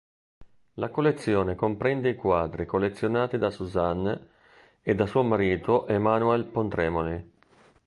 La 0.77 0.89
collezione 0.89 1.53
comprende 1.53 2.09
i 2.09 2.15
quadri 2.15 2.65
collezionati 2.65 3.37
da 3.37 3.51
Suzanne 3.51 4.29
e 4.81 4.95
da 4.95 5.05
suo 5.05 5.21
marito 5.21 5.85
Emmanuel 5.85 6.43
Pontremoli. 6.45 7.31